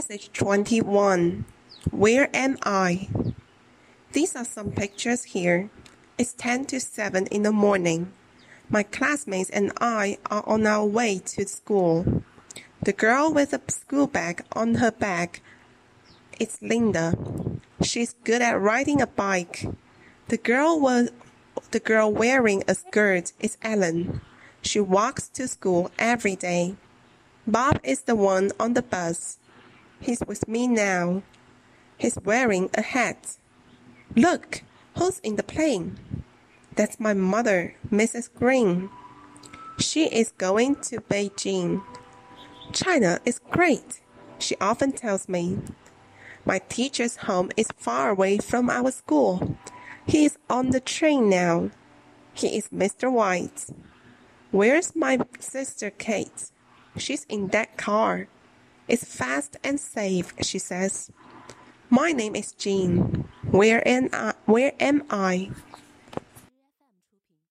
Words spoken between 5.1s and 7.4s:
here. It's 10 to 7